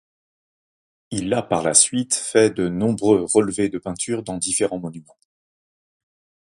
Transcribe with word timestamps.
Il 1.11 1.31
a 1.35 1.43
par 1.43 1.61
la 1.61 1.75
suite 1.75 2.15
fait 2.15 2.49
de 2.49 2.67
nombreux 2.69 3.23
relevés 3.31 3.69
de 3.69 3.77
peintures 3.77 4.23
dans 4.23 4.39
différents 4.39 4.79
monuments. 4.79 5.19